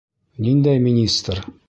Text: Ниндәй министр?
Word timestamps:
Ниндәй 0.45 0.81
министр? 0.87 1.45